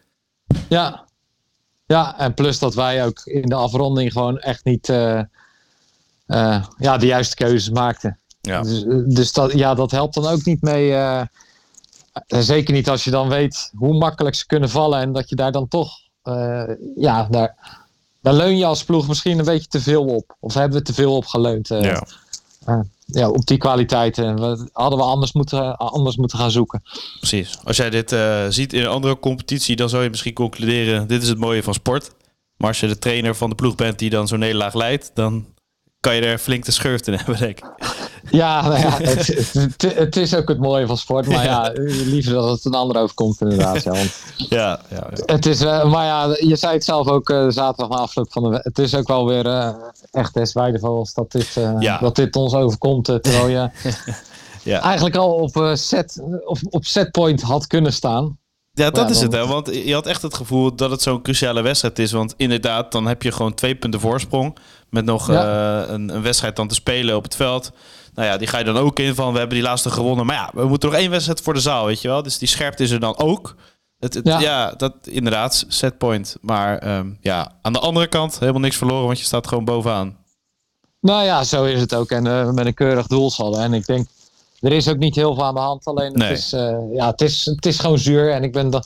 Ja. 0.69 1.05
Ja, 1.85 2.19
en 2.19 2.33
plus 2.33 2.59
dat 2.59 2.75
wij 2.75 3.05
ook 3.05 3.21
in 3.25 3.49
de 3.49 3.55
afronding 3.55 4.11
gewoon 4.11 4.39
echt 4.39 4.63
niet 4.63 4.89
uh, 4.89 5.21
uh, 6.27 6.63
ja, 6.77 6.97
de 6.97 7.05
juiste 7.05 7.35
keuzes 7.35 7.69
maakten. 7.69 8.19
Ja. 8.41 8.61
Dus, 8.61 8.85
dus, 9.05 9.31
dat, 9.31 9.53
ja, 9.53 9.73
dat 9.73 9.91
helpt 9.91 10.13
dan 10.13 10.27
ook 10.27 10.45
niet 10.45 10.61
mee. 10.61 10.89
Uh, 10.89 11.21
zeker 12.27 12.73
niet 12.73 12.89
als 12.89 13.03
je 13.03 13.11
dan 13.11 13.29
weet 13.29 13.71
hoe 13.75 13.97
makkelijk 13.97 14.35
ze 14.35 14.45
kunnen 14.45 14.69
vallen. 14.69 14.99
En 14.99 15.13
dat 15.13 15.29
je 15.29 15.35
daar 15.35 15.51
dan 15.51 15.67
toch, 15.67 15.91
ja, 16.95 17.27
daar, 17.29 17.55
daar 18.21 18.33
leun 18.33 18.57
je 18.57 18.65
als 18.65 18.83
ploeg 18.83 19.07
misschien 19.07 19.39
een 19.39 19.45
beetje 19.45 19.67
te 19.67 19.81
veel 19.81 20.05
op. 20.05 20.35
Of 20.39 20.53
hebben 20.53 20.77
we 20.77 20.83
te 20.83 20.93
veel 20.93 21.15
op 21.15 21.25
geleund. 21.25 21.67
ja 21.67 22.03
ja, 23.11 23.29
op 23.29 23.45
die 23.45 23.57
kwaliteiten 23.57 24.39
hadden 24.73 24.99
we 24.99 25.05
anders 25.05 25.33
moeten, 25.33 25.77
anders 25.77 26.17
moeten 26.17 26.37
gaan 26.37 26.51
zoeken. 26.51 26.81
Precies. 27.19 27.57
Als 27.63 27.77
jij 27.77 27.89
dit 27.89 28.15
ziet 28.49 28.73
in 28.73 28.81
een 28.81 28.87
andere 28.87 29.19
competitie, 29.19 29.75
dan 29.75 29.89
zou 29.89 30.03
je 30.03 30.09
misschien 30.09 30.33
concluderen: 30.33 31.07
dit 31.07 31.21
is 31.21 31.29
het 31.29 31.37
mooie 31.37 31.63
van 31.63 31.73
sport. 31.73 32.11
Maar 32.57 32.67
als 32.67 32.79
je 32.79 32.87
de 32.87 32.99
trainer 32.99 33.35
van 33.35 33.49
de 33.49 33.55
ploeg 33.55 33.75
bent 33.75 33.99
die 33.99 34.09
dan 34.09 34.27
zo'n 34.27 34.39
nederlaag 34.39 34.73
leidt, 34.73 35.11
dan 35.13 35.45
kan 35.99 36.15
je 36.15 36.21
er 36.21 36.37
flink 36.37 36.65
de 36.65 36.71
schurft 36.71 37.07
in 37.07 37.13
hebben, 37.13 37.37
denk 37.37 37.57
ik. 37.57 37.65
Ja, 38.31 38.61
nou 38.61 38.79
ja 38.79 38.97
het, 39.01 39.81
het, 39.95 40.15
is 40.15 40.35
ook 40.35 40.47
het 40.47 40.59
mooie 40.59 40.87
van 40.87 40.97
sport. 40.97 41.27
Maar 41.27 41.43
ja, 41.43 41.71
liever 41.83 42.33
dat 42.33 42.49
het 42.49 42.65
een 42.65 42.73
ander 42.73 43.01
overkomt 43.01 43.41
inderdaad. 43.41 43.83
Ja, 43.83 43.91
want 43.91 44.11
ja, 44.35 44.79
ja, 44.89 45.07
ja. 45.15 45.23
Het 45.25 45.45
is, 45.45 45.61
uh, 45.61 45.91
maar 45.91 46.05
ja, 46.05 46.35
je 46.39 46.55
zei 46.55 46.73
het 46.73 46.83
zelf 46.83 47.07
ook 47.07 47.29
uh, 47.29 47.45
zaterdag 47.49 47.89
na 47.89 48.03
afloop 48.03 48.31
van 48.31 48.51
de 48.51 48.59
Het 48.63 48.79
is 48.79 48.95
ook 48.95 49.07
wel 49.07 49.25
weer 49.27 49.45
uh, 49.45 49.69
echt 50.11 50.33
des 50.33 50.53
waardevols 50.53 51.13
dat 51.13 51.31
dit, 51.31 51.59
dat 51.99 52.15
dit 52.15 52.35
ons 52.35 52.53
overkomt. 52.53 53.05
terwijl 53.05 53.47
je 53.47 53.69
ja. 54.71 54.81
eigenlijk 54.81 55.15
al 55.15 55.33
op, 55.33 55.71
set, 55.73 56.21
op, 56.45 56.57
op 56.69 56.85
setpoint 56.85 57.41
had 57.41 57.67
kunnen 57.67 57.93
staan. 57.93 58.38
Ja, 58.79 58.89
dat 58.89 59.09
is 59.09 59.21
het. 59.21 59.31
Hè? 59.31 59.47
Want 59.47 59.73
je 59.73 59.93
had 59.93 60.05
echt 60.05 60.21
het 60.21 60.33
gevoel 60.33 60.75
dat 60.75 60.91
het 60.91 61.01
zo'n 61.01 61.21
cruciale 61.21 61.61
wedstrijd 61.61 61.99
is. 61.99 62.11
Want 62.11 62.33
inderdaad, 62.37 62.91
dan 62.91 63.07
heb 63.07 63.23
je 63.23 63.31
gewoon 63.31 63.53
twee 63.53 63.75
punten 63.75 63.99
voorsprong. 63.99 64.57
Met 64.89 65.05
nog 65.05 65.27
een, 65.27 66.09
een 66.15 66.21
wedstrijd 66.21 66.55
dan 66.55 66.67
te 66.67 66.75
spelen 66.75 67.15
op 67.15 67.23
het 67.23 67.35
veld. 67.35 67.71
Nou 68.13 68.27
ja, 68.27 68.37
die 68.37 68.47
ga 68.47 68.57
je 68.57 68.63
dan 68.63 68.77
ook 68.77 68.99
in 68.99 69.15
van 69.15 69.31
we 69.31 69.37
hebben 69.39 69.57
die 69.57 69.67
laatste 69.67 69.89
gewonnen. 69.89 70.25
Maar 70.25 70.35
ja, 70.35 70.51
we 70.53 70.67
moeten 70.67 70.89
nog 70.89 70.97
één 70.97 71.09
wedstrijd 71.11 71.41
voor 71.41 71.53
de 71.53 71.59
zaal, 71.59 71.85
weet 71.85 72.01
je 72.01 72.07
wel. 72.07 72.23
Dus 72.23 72.37
die 72.37 72.47
scherpte 72.47 72.83
is 72.83 72.91
er 72.91 72.99
dan 72.99 73.17
ook. 73.17 73.55
Het, 73.99 74.19
ja. 74.23 74.71
dat 74.71 74.93
inderdaad, 75.03 75.65
setpoint. 75.67 76.37
Maar 76.41 76.97
um, 76.97 77.17
ja, 77.21 77.51
aan 77.61 77.73
de 77.73 77.79
andere 77.79 78.07
kant 78.07 78.39
helemaal 78.39 78.61
niks 78.61 78.77
verloren, 78.77 79.05
want 79.05 79.19
je 79.19 79.25
staat 79.25 79.47
gewoon 79.47 79.65
bovenaan. 79.65 80.17
Nou 81.01 81.23
ja, 81.23 81.43
zo 81.43 81.63
is 81.63 81.79
het 81.79 81.95
ook. 81.95 82.11
En 82.11 82.25
uh, 82.25 82.51
met 82.51 82.65
een 82.65 82.73
keurig 82.73 83.07
doelsaldo. 83.07 83.59
En 83.59 83.73
ik 83.73 83.85
denk, 83.85 84.07
er 84.59 84.71
is 84.71 84.87
ook 84.87 84.97
niet 84.97 85.15
heel 85.15 85.35
veel 85.35 85.45
aan 85.45 85.53
de 85.53 85.59
hand. 85.59 85.85
Alleen 85.85 86.19
het, 86.19 86.37
is, 86.37 86.53
uh, 86.53 86.77
ja, 86.93 87.09
het, 87.09 87.21
is, 87.21 87.45
het 87.45 87.65
is 87.65 87.79
gewoon 87.79 87.99
zuur. 87.99 88.31
En 88.31 88.43
ik 88.43 88.51
ben 88.51 88.69
da 88.69 88.83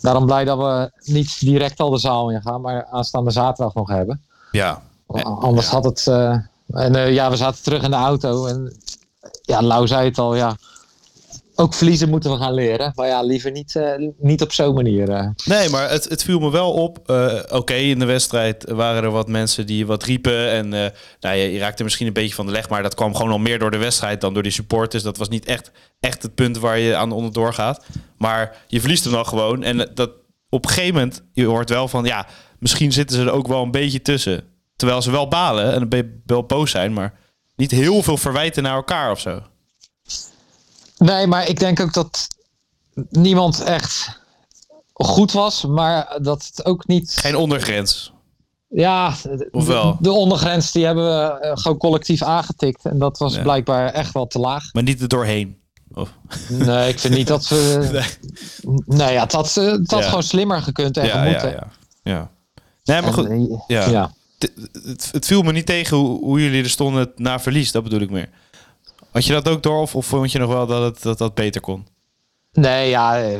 daarom 0.00 0.26
blij 0.26 0.44
dat 0.44 0.58
we 0.58 0.90
niet 1.12 1.40
direct 1.40 1.80
al 1.80 1.90
de 1.90 1.98
zaal 1.98 2.30
in 2.30 2.42
gaan, 2.42 2.60
maar 2.60 2.86
aanstaande 2.90 3.30
zaterdag 3.30 3.74
nog 3.74 3.88
hebben. 3.88 4.22
Ja. 4.50 4.82
Anders 5.22 5.68
had 5.68 5.84
het. 5.84 6.06
Uh, 6.08 6.36
en 6.68 6.96
uh, 6.96 7.12
ja, 7.12 7.30
we 7.30 7.36
zaten 7.36 7.62
terug 7.62 7.82
in 7.82 7.90
de 7.90 7.96
auto. 7.96 8.46
En 8.46 8.76
ja, 9.42 9.62
Lau 9.62 9.86
zei 9.86 10.08
het 10.08 10.18
al, 10.18 10.34
ja. 10.34 10.56
Ook 11.54 11.74
verliezen 11.74 12.08
moeten 12.08 12.30
we 12.30 12.36
gaan 12.36 12.54
leren. 12.54 12.92
Maar 12.94 13.06
ja, 13.06 13.22
liever 13.22 13.50
niet, 13.50 13.74
uh, 13.74 14.10
niet 14.18 14.42
op 14.42 14.52
zo'n 14.52 14.74
manier. 14.74 15.08
Uh. 15.08 15.28
Nee, 15.44 15.68
maar 15.68 15.90
het, 15.90 16.08
het 16.08 16.24
viel 16.24 16.38
me 16.38 16.50
wel 16.50 16.72
op. 16.72 16.98
Uh, 17.06 17.40
Oké, 17.48 17.74
in 17.74 17.98
de 17.98 18.04
wedstrijd 18.04 18.70
waren 18.70 19.02
er 19.02 19.10
wat 19.10 19.28
mensen 19.28 19.66
die 19.66 19.86
wat 19.86 20.02
riepen. 20.02 20.50
En 20.50 20.68
nou, 21.20 21.36
je, 21.36 21.52
je, 21.52 21.58
raakte 21.58 21.82
misschien 21.82 22.06
een 22.06 22.12
beetje 22.12 22.34
van 22.34 22.46
de 22.46 22.52
leg. 22.52 22.68
Maar 22.68 22.82
dat 22.82 22.94
kwam 22.94 23.14
gewoon 23.14 23.30
al 23.30 23.38
meer 23.38 23.58
door 23.58 23.70
de 23.70 23.76
wedstrijd 23.76 24.20
dan 24.20 24.34
door 24.34 24.42
die 24.42 24.52
supporters. 24.52 25.02
Dat 25.02 25.16
was 25.16 25.28
niet 25.28 25.44
echt, 25.44 25.70
echt 26.00 26.22
het 26.22 26.34
punt 26.34 26.58
waar 26.58 26.78
je 26.78 26.96
aan 26.96 27.12
onderdoor 27.12 27.54
gaat. 27.54 27.84
Maar 28.18 28.56
je 28.66 28.80
verliest 28.80 29.04
hem 29.04 29.12
dan 29.12 29.26
gewoon. 29.26 29.62
En 29.62 29.90
dat, 29.94 30.10
op 30.48 30.64
een 30.64 30.70
gegeven 30.70 30.94
moment, 30.94 31.22
je 31.32 31.44
hoort 31.44 31.68
wel 31.68 31.88
van... 31.88 32.04
Ja, 32.04 32.26
misschien 32.58 32.92
zitten 32.92 33.16
ze 33.16 33.22
er 33.22 33.32
ook 33.32 33.48
wel 33.48 33.62
een 33.62 33.70
beetje 33.70 34.02
tussen. 34.02 34.44
Terwijl 34.76 35.02
ze 35.02 35.10
wel 35.10 35.28
balen 35.28 35.72
en 35.72 36.22
wel 36.26 36.44
boos 36.44 36.70
zijn. 36.70 36.92
Maar 36.92 37.14
niet 37.56 37.70
heel 37.70 38.02
veel 38.02 38.16
verwijten 38.16 38.62
naar 38.62 38.74
elkaar 38.74 39.10
of 39.10 39.20
zo. 39.20 39.42
Nee, 41.04 41.26
maar 41.26 41.48
ik 41.48 41.58
denk 41.58 41.80
ook 41.80 41.92
dat 41.92 42.28
niemand 43.08 43.62
echt 43.62 44.20
goed 44.92 45.32
was, 45.32 45.64
maar 45.64 46.18
dat 46.22 46.46
het 46.46 46.64
ook 46.64 46.86
niet. 46.86 47.16
Geen 47.16 47.36
ondergrens. 47.36 48.12
Ja, 48.68 49.14
Ofwel? 49.50 49.96
De, 50.00 50.12
ondergrens 50.12 50.72
die 50.72 50.84
hebben 50.84 51.04
we 51.04 51.38
eh, 51.38 51.50
gewoon 51.54 51.78
collectief 51.78 52.22
aangetikt. 52.22 52.84
En 52.84 52.98
dat 52.98 53.18
was 53.18 53.38
blijkbaar 53.38 53.92
echt 53.92 54.12
wel 54.12 54.26
te 54.26 54.38
laag. 54.38 54.72
Maar 54.72 54.82
niet 54.82 55.00
er 55.00 55.08
doorheen. 55.08 55.58
Of? 55.92 56.12
Nee, 56.48 56.88
ik 56.88 56.98
vind 56.98 57.14
niet 57.14 57.26
dat 57.26 57.48
we. 57.48 57.88
nee. 57.92 58.98
nee, 58.98 59.12
ja, 59.12 59.22
het 59.22 59.32
had, 59.32 59.54
het 59.54 59.90
had 59.90 60.04
gewoon 60.04 60.22
slimmer 60.22 60.62
gekund 60.62 60.96
en 60.96 61.06
ja, 61.06 61.24
moeten. 61.24 61.50
Ja, 61.50 61.70
ja, 62.02 62.12
ja. 62.12 62.30
Nee, 62.84 63.02
maar 63.02 63.12
goed. 63.12 63.28
Eh, 63.28 63.60
ja. 63.66 63.88
ja. 63.88 64.12
Het, 64.38 65.08
het, 65.12 65.26
viel 65.26 65.42
me 65.42 65.52
niet 65.52 65.66
tegen 65.66 65.96
hoe, 65.96 66.24
hoe 66.24 66.42
jullie 66.42 66.62
er 66.62 66.70
stonden 66.70 67.12
na 67.16 67.40
verlies, 67.40 67.72
dat 67.72 67.82
bedoel 67.82 68.00
ik 68.00 68.10
meer. 68.10 68.28
Had 69.14 69.24
je 69.24 69.32
dat 69.32 69.48
ook 69.48 69.62
door 69.62 69.80
of, 69.80 69.94
of 69.94 70.06
vond 70.06 70.32
je 70.32 70.38
nog 70.38 70.52
wel 70.52 70.66
dat 70.66 70.82
het 70.82 71.02
dat, 71.02 71.18
dat 71.18 71.34
beter 71.34 71.60
kon? 71.60 71.86
Nee, 72.52 72.88
ja, 72.88 73.36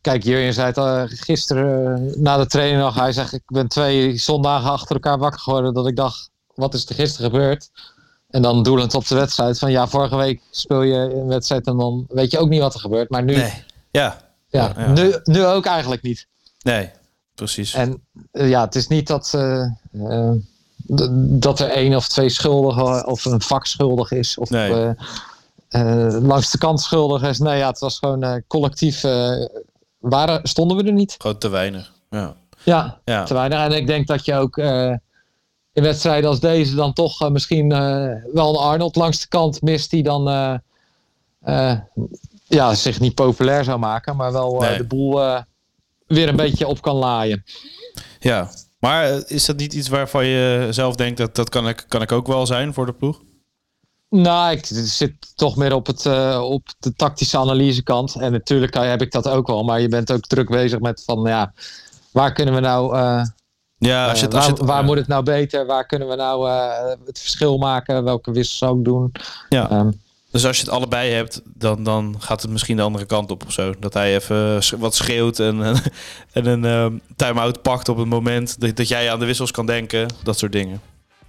kijk, 0.00 0.24
Jurjen 0.24 0.54
zei 0.54 0.66
het 0.66 0.78
al 0.78 1.06
gisteren 1.06 1.96
eh, 1.96 2.16
na 2.16 2.36
de 2.36 2.46
training 2.46 2.80
nog. 2.80 2.94
Hij 2.94 3.12
zegt, 3.12 3.32
ik 3.32 3.42
ben 3.46 3.68
twee 3.68 4.16
zondagen 4.16 4.70
achter 4.70 4.94
elkaar 4.94 5.18
wakker 5.18 5.40
geworden 5.40 5.74
dat 5.74 5.86
ik 5.86 5.96
dacht, 5.96 6.30
wat 6.54 6.74
is 6.74 6.88
er 6.88 6.94
gisteren 6.94 7.30
gebeurd? 7.30 7.70
En 8.30 8.42
dan 8.42 8.62
doelend 8.62 8.94
op 8.94 9.06
de 9.06 9.14
wedstrijd 9.14 9.58
van, 9.58 9.70
ja, 9.70 9.88
vorige 9.88 10.16
week 10.16 10.42
speel 10.50 10.82
je 10.82 10.94
een 10.94 11.26
wedstrijd 11.26 11.66
en 11.66 11.76
dan 11.76 12.06
weet 12.08 12.30
je 12.30 12.38
ook 12.38 12.48
niet 12.48 12.60
wat 12.60 12.74
er 12.74 12.80
gebeurt. 12.80 13.10
Maar 13.10 13.24
nu, 13.24 13.36
nee. 13.36 13.64
ja. 13.90 14.26
Ja, 14.48 14.92
Nu, 14.92 15.18
nu 15.24 15.44
ook 15.44 15.66
eigenlijk 15.66 16.02
niet. 16.02 16.26
Nee, 16.62 16.90
precies. 17.34 17.74
En 17.74 18.02
ja, 18.32 18.64
het 18.64 18.74
is 18.74 18.86
niet 18.86 19.06
dat... 19.06 19.32
Uh, 19.92 20.32
dat 21.18 21.60
er 21.60 21.68
één 21.68 21.94
of 21.94 22.08
twee 22.08 22.28
schuldigen 22.28 23.06
of 23.06 23.24
een 23.24 23.40
vak 23.40 23.66
schuldig 23.66 24.10
is. 24.10 24.38
Of 24.38 24.50
nee. 24.50 24.94
uh, 25.70 26.16
langs 26.22 26.50
de 26.50 26.58
kant 26.58 26.80
schuldig 26.80 27.22
is. 27.22 27.38
Nee, 27.38 27.58
ja, 27.58 27.68
het 27.68 27.78
was 27.78 27.98
gewoon 27.98 28.24
uh, 28.24 28.34
collectief. 28.46 29.00
waren, 29.98 30.48
stonden 30.48 30.76
we 30.76 30.84
er 30.84 30.92
niet. 30.92 31.14
Gewoon 31.18 31.38
te 31.38 31.48
weinig. 31.48 31.92
Ja. 32.10 32.36
ja. 32.62 33.00
Ja, 33.04 33.24
te 33.24 33.34
weinig. 33.34 33.58
En 33.58 33.72
ik 33.72 33.86
denk 33.86 34.06
dat 34.06 34.24
je 34.24 34.34
ook 34.34 34.56
in 35.72 35.82
wedstrijden 35.82 36.30
als 36.30 36.40
deze 36.40 36.74
dan 36.74 36.92
toch 36.92 37.30
misschien 37.30 37.68
wel 38.32 38.48
een 38.48 38.60
Arnold 38.60 38.96
langs 38.96 39.20
de 39.20 39.28
kant 39.28 39.62
mist. 39.62 39.90
Die 39.90 40.02
dan 40.02 40.22
ja, 42.46 42.74
zich 42.74 43.00
niet 43.00 43.14
populair 43.14 43.64
zou 43.64 43.78
maken. 43.78 44.16
Maar 44.16 44.32
wel 44.32 44.58
de 44.58 44.84
boel 44.88 45.20
weer 46.06 46.28
een 46.28 46.36
beetje 46.36 46.66
op 46.66 46.82
kan 46.82 46.96
laaien. 46.96 47.44
Ja, 48.20 48.50
maar 48.78 49.04
eh, 49.04 49.20
is 49.26 49.44
dat 49.44 49.56
niet 49.56 49.72
iets 49.72 49.88
waarvan 49.88 50.26
je 50.26 50.66
zelf 50.70 50.94
denkt 50.94 51.18
dat 51.18 51.34
dat 51.34 51.48
kan 51.48 51.68
ik, 51.68 51.84
kan 51.88 52.02
ik 52.02 52.12
ook 52.12 52.26
wel 52.26 52.46
zijn 52.46 52.74
voor 52.74 52.86
de 52.86 52.92
ploeg? 52.92 53.20
Nou, 54.10 54.52
ik 54.52 54.64
zit 54.70 55.36
toch 55.36 55.56
meer 55.56 55.74
op, 55.74 55.86
het, 55.86 56.04
uh, 56.04 56.40
op 56.42 56.68
de 56.78 56.94
tactische 56.94 57.38
analysekant. 57.38 58.14
En 58.14 58.32
natuurlijk 58.32 58.74
heb 58.74 59.02
ik 59.02 59.12
dat 59.12 59.28
ook 59.28 59.46
wel. 59.46 59.64
Maar 59.64 59.80
je 59.80 59.88
bent 59.88 60.12
ook 60.12 60.26
druk 60.26 60.48
bezig 60.48 60.78
met 60.78 61.02
van 61.04 61.22
ja, 61.22 61.52
waar 62.12 62.32
kunnen 62.32 62.54
we 62.54 62.60
nou. 62.60 62.96
Uh, 62.96 63.22
ja, 63.78 64.08
als 64.08 64.18
je 64.18 64.24
het, 64.24 64.34
als 64.34 64.44
je 64.44 64.50
het, 64.50 64.60
waar, 64.60 64.68
waar 64.68 64.84
moet 64.84 64.96
het 64.96 65.06
nou 65.06 65.22
beter? 65.22 65.66
Waar 65.66 65.86
kunnen 65.86 66.08
we 66.08 66.14
nou 66.14 66.50
het 67.04 67.18
verschil 67.18 67.58
maken? 67.58 68.04
Welke 68.04 68.32
wissel 68.32 68.56
zou 68.56 68.78
ik 68.78 68.84
doen? 68.84 69.12
Ja. 69.48 69.70
Um, 69.70 70.00
dus 70.30 70.44
als 70.46 70.56
je 70.56 70.62
het 70.62 70.72
allebei 70.72 71.12
hebt, 71.12 71.40
dan, 71.44 71.82
dan 71.82 72.16
gaat 72.18 72.42
het 72.42 72.50
misschien 72.50 72.76
de 72.76 72.82
andere 72.82 73.04
kant 73.04 73.30
op 73.30 73.44
of 73.46 73.52
zo. 73.52 73.74
Dat 73.78 73.94
hij 73.94 74.14
even 74.14 74.60
wat 74.78 74.94
schreeuwt 74.94 75.38
en, 75.38 75.62
en 76.32 76.46
een 76.46 76.64
uh, 76.64 77.00
time-out 77.16 77.62
pakt 77.62 77.88
op 77.88 77.96
het 77.96 78.06
moment 78.06 78.60
dat, 78.60 78.76
dat 78.76 78.88
jij 78.88 79.12
aan 79.12 79.18
de 79.18 79.24
wissels 79.24 79.50
kan 79.50 79.66
denken. 79.66 80.06
Dat 80.22 80.38
soort 80.38 80.52
dingen. 80.52 80.80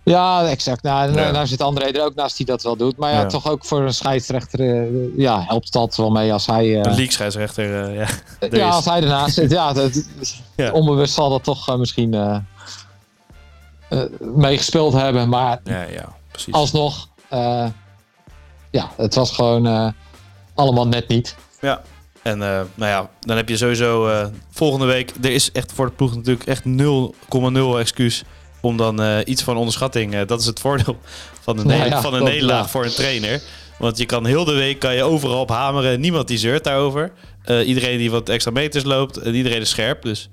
Ja, 0.03 0.48
exact. 0.48 0.84
Nou, 0.84 1.13
ja. 1.13 1.32
nou 1.32 1.48
zit 1.48 1.62
André 1.62 1.86
er 1.86 2.03
ook 2.03 2.15
naast 2.15 2.38
die 2.38 2.46
dat 2.46 2.63
wel 2.63 2.75
doet. 2.75 2.98
Maar 2.98 3.12
ja, 3.12 3.25
toch 3.25 3.50
ook 3.50 3.65
voor 3.65 3.82
een 3.82 3.94
scheidsrechter 3.94 4.60
uh, 4.60 5.18
ja, 5.18 5.44
helpt 5.48 5.74
dat 5.74 5.96
wel 5.96 6.10
mee 6.10 6.34
als 6.34 6.46
hij... 6.46 6.65
Uh, 6.65 6.75
een 6.75 6.84
league 6.84 7.12
scheidsrechter, 7.12 7.94
ja. 7.94 8.08
ja, 8.51 8.70
als 8.70 8.86
hij 8.86 9.01
ernaast 9.01 9.34
zit. 9.34 9.51
Ja, 9.51 9.74
dat, 9.74 10.03
ja. 10.56 10.72
onbewust 10.72 11.13
zal 11.13 11.29
dat 11.29 11.44
toch 11.44 11.77
misschien 11.77 12.44
meegespeeld 14.20 14.94
hebben. 14.94 15.29
Maar 15.29 15.60
ja, 15.63 15.82
ja, 15.82 16.15
precies. 16.32 16.53
alsnog 16.53 17.08
ja, 18.71 18.91
het 18.97 19.15
was 19.15 19.31
gewoon 19.31 19.67
uh, 19.67 19.91
allemaal 20.53 20.88
net 20.88 21.07
niet. 21.07 21.35
Ja, 21.61 21.81
en 22.21 22.39
uh, 22.39 22.61
nou 22.75 22.91
ja, 22.91 23.09
dan 23.19 23.38
heb 23.38 23.49
je 23.49 23.57
sowieso 23.57 24.09
uh, 24.09 24.25
volgende 24.51 24.85
week. 24.85 25.13
Er 25.21 25.31
is 25.31 25.51
echt 25.51 25.71
voor 25.71 25.85
de 25.85 25.91
ploeg 25.91 26.15
natuurlijk 26.15 26.47
echt 26.47 26.63
0,0 26.65 27.79
excuus 27.79 28.23
om 28.61 28.77
dan 28.77 29.23
iets 29.25 29.43
van 29.43 29.57
onderschatting. 29.57 30.25
dat 30.25 30.39
is 30.39 30.45
het 30.45 30.59
voordeel 30.59 30.97
van 31.41 31.59
een, 31.59 31.67
nou 31.67 31.85
ja, 31.85 32.01
van 32.01 32.13
een 32.13 32.23
nederlaag 32.23 32.63
ja. 32.63 32.69
voor 32.69 32.85
een 32.85 32.91
trainer. 32.91 33.41
Want 33.77 33.97
je 33.97 34.05
kan 34.05 34.25
heel 34.25 34.45
de 34.45 34.53
week 34.53 34.79
kan 34.79 34.95
je 34.95 35.03
overal 35.03 35.39
op 35.39 35.49
hameren. 35.49 35.99
Niemand 35.99 36.27
die 36.27 36.38
zeurt 36.38 36.63
daarover. 36.63 37.11
iedereen 37.65 37.97
die 37.97 38.11
wat 38.11 38.29
extra 38.29 38.51
meters 38.51 38.83
loopt. 38.83 39.17
En 39.17 39.35
iedereen 39.35 39.61
is 39.61 39.69
scherp. 39.69 40.01
Dus 40.01 40.29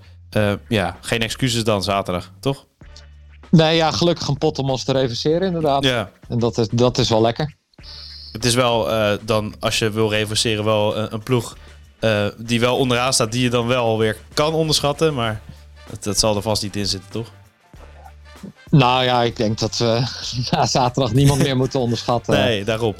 ja, 0.69 0.97
geen 1.01 1.21
excuses 1.21 1.65
dan 1.65 1.83
zaterdag, 1.83 2.33
toch? 2.41 2.67
Nee, 3.51 3.77
ja, 3.77 3.91
gelukkig 3.91 4.29
een 4.29 4.39
pot 4.39 4.59
om 4.59 4.71
ons 4.71 4.85
te 4.85 4.93
reverseren 4.93 5.47
inderdaad. 5.47 5.85
Ja. 5.85 6.11
En 6.29 6.39
dat 6.39 6.59
is, 6.59 6.69
dat 6.73 6.99
is 6.99 7.09
wel 7.09 7.21
lekker. 7.21 7.57
Het 8.37 8.45
is 8.45 8.55
wel 8.55 8.91
uh, 8.91 9.13
dan, 9.23 9.55
als 9.61 9.79
je 9.79 9.91
wil 9.91 10.11
reverseren, 10.11 10.65
wel 10.65 10.97
een, 10.97 11.13
een 11.13 11.23
ploeg 11.23 11.57
uh, 12.01 12.27
die 12.37 12.61
wel 12.61 12.77
onderaan 12.77 13.13
staat, 13.13 13.33
die 13.33 13.43
je 13.43 13.51
dan 13.51 13.67
wel 13.67 13.99
weer 13.99 14.17
kan 14.35 14.53
onderschatten. 14.53 15.15
Maar 15.15 15.41
dat, 15.91 16.05
dat 16.05 16.19
zal 16.19 16.37
er 16.37 16.43
vast 16.43 16.63
niet 16.63 16.77
in 16.77 16.87
zitten, 16.87 17.11
toch? 17.11 17.31
Nou 18.71 19.05
ja, 19.05 19.23
ik 19.23 19.37
denk 19.37 19.59
dat 19.59 19.77
we 19.77 20.03
na 20.51 20.67
zaterdag 20.67 21.13
niemand 21.13 21.43
meer 21.43 21.57
moeten 21.57 21.81
onderschatten. 21.81 22.35
Nee, 22.45 22.65
daarop. 22.65 22.97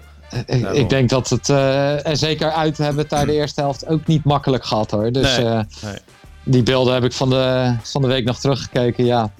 Ik, 0.47 0.71
ik, 0.71 0.89
denk 0.89 1.09
dat 1.09 1.29
het, 1.29 1.49
uh, 1.49 2.07
en 2.07 2.17
zeker 2.17 2.53
uit 2.53 2.79
hebben 2.79 2.99
het 2.99 3.11
daar 3.11 3.27
de 3.27 3.33
eerste 3.33 3.61
helft 3.61 3.87
ook 3.87 4.07
niet 4.07 4.25
makkelijk 4.25 4.65
gehad 4.65 4.91
hoor. 4.91 5.13
Dus 5.13 5.37
nee, 5.37 5.45
nee. 5.45 5.99
die 6.45 6.63
beelden 6.63 6.95
heb 6.95 7.05
ik 7.05 7.13
van 7.13 7.31
de, 7.31 7.75
van 7.83 8.03
de 8.03 8.09
week 8.09 8.25
nog 8.25 8.39
teruggekeken. 8.39 9.05
Ja, 9.05 9.31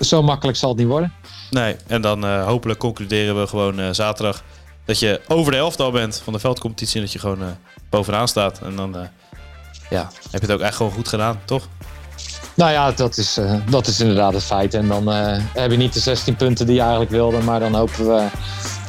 zo 0.00 0.22
makkelijk 0.22 0.58
zal 0.58 0.68
het 0.68 0.78
niet 0.78 0.88
worden. 0.88 1.12
Nee, 1.50 1.76
en 1.86 2.02
dan 2.02 2.40
hopelijk 2.40 2.78
concluderen 2.78 3.40
we 3.40 3.46
gewoon 3.46 3.94
zaterdag 3.94 4.42
dat 4.88 4.98
je 4.98 5.20
over 5.26 5.52
de 5.52 5.58
helft 5.58 5.80
al 5.80 5.90
bent 5.90 6.20
van 6.24 6.32
de 6.32 6.38
veldcompetitie. 6.38 6.96
En 6.96 7.02
dat 7.02 7.12
je 7.12 7.18
gewoon 7.18 7.42
uh, 7.42 7.46
bovenaan 7.90 8.28
staat. 8.28 8.60
En 8.60 8.76
dan 8.76 8.96
uh, 8.96 9.02
ja, 9.90 10.10
heb 10.30 10.40
je 10.40 10.46
het 10.46 10.50
ook 10.50 10.60
echt 10.60 10.76
gewoon 10.76 10.92
goed 10.92 11.08
gedaan, 11.08 11.40
toch? 11.44 11.68
Nou 12.54 12.70
ja, 12.70 12.92
dat 12.92 13.16
is, 13.16 13.38
uh, 13.38 13.54
dat 13.70 13.86
is 13.86 14.00
inderdaad 14.00 14.32
het 14.32 14.44
feit. 14.44 14.74
En 14.74 14.88
dan 14.88 15.08
heb 15.52 15.70
je 15.70 15.76
niet 15.76 15.92
de 15.92 16.00
16 16.00 16.36
punten 16.36 16.66
die 16.66 16.74
je 16.74 16.80
eigenlijk 16.80 17.10
wilde. 17.10 17.38
Maar 17.38 17.60
dan 17.60 17.74
hopen 17.74 18.06
we 18.06 18.26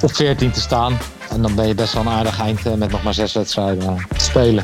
op 0.02 0.16
14 0.16 0.52
te 0.52 0.62
staan. 0.62 0.98
En 1.30 1.42
dan 1.42 1.56
ben 1.56 1.68
je 1.68 1.76
best 1.76 1.94
wel 1.94 2.02
een 2.02 2.10
aardig 2.10 2.40
eind 2.40 2.78
met 2.78 2.92
nog 2.92 3.04
maar 3.04 3.14
zes 3.14 3.34
wedstrijden 3.34 4.06
te 4.18 4.24
spelen. 4.24 4.64